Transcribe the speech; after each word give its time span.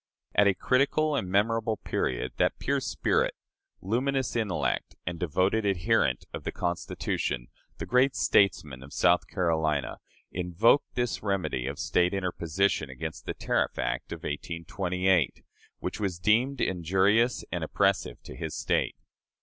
At 0.33 0.47
a 0.47 0.55
critical 0.55 1.15
and 1.15 1.29
memorable 1.29 1.77
period, 1.77 2.31
that 2.37 2.57
pure 2.57 2.79
spirit, 2.79 3.35
luminous 3.83 4.35
intellect, 4.35 4.95
and 5.05 5.19
devoted 5.19 5.63
adherent 5.63 6.25
of 6.33 6.43
the 6.43 6.51
Constitution, 6.51 7.49
the 7.77 7.85
great 7.85 8.15
statesman 8.15 8.81
of 8.81 8.93
South 8.93 9.27
Carolina, 9.27 9.99
invoked 10.31 10.95
this 10.95 11.21
remedy 11.21 11.67
of 11.67 11.77
State 11.77 12.15
interposition 12.15 12.89
against 12.89 13.27
the 13.27 13.35
Tariff 13.35 13.77
Act 13.77 14.11
of 14.11 14.23
1828, 14.23 15.43
which 15.77 15.99
was 15.99 16.17
deemed 16.17 16.61
injurious 16.61 17.45
and 17.51 17.63
oppressive 17.63 18.23
to 18.23 18.35
his 18.35 18.55
State. 18.55 18.95